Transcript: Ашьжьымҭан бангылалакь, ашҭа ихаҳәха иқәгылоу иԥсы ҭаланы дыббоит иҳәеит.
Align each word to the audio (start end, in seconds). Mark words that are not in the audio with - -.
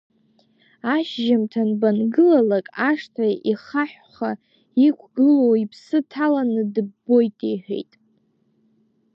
Ашьжьымҭан 0.93 1.69
бангылалакь, 1.79 2.69
ашҭа 2.89 3.25
ихаҳәха 3.51 4.31
иқәгылоу 4.87 5.53
иԥсы 5.63 5.97
ҭаланы 6.09 6.63
дыббоит 6.73 7.37
иҳәеит. 7.51 7.91